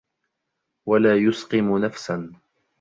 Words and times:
وَلَا 0.85 1.15
يُسْقِمُ 1.15 1.77
نَفْسًا 1.77 2.33